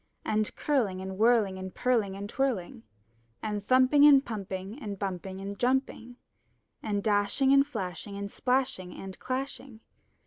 And 0.25 0.55
curling 0.55 0.99
and 0.99 1.15
whirling 1.19 1.59
and 1.59 1.75
purling 1.75 2.15
and 2.17 2.27
twirling. 2.27 2.81
And 3.43 3.63
thumping 3.63 4.03
and 4.03 4.25
plumping 4.25 4.81
and 4.81 4.97
bumping 4.97 5.39
and 5.39 5.59
jumping. 5.59 6.15
And 6.81 7.03
dashing 7.03 7.51
and 7.53 7.67
flashing 7.67 8.17
and 8.17 8.31
splashing 8.31 8.95
and 8.95 9.19
clashing. 9.19 9.81